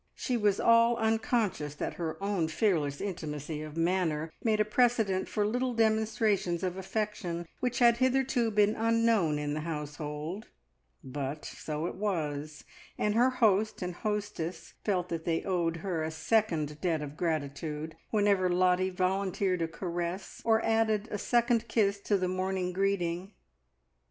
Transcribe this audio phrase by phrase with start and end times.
[0.15, 5.45] She was all unconscious that her own fearless intimacy of manner made a precedent for
[5.45, 10.47] little demonstrations of affection which had hitherto been unknown in the household;
[11.03, 12.63] but so it was,
[12.97, 17.95] and her host and hostess felt that they owed her a second debt of gratitude,
[18.09, 23.33] whenever Lottie volunteered a caress, or added a second kiss to the morning greeting.